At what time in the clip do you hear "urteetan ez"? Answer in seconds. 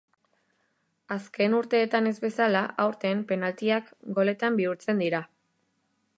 1.57-2.15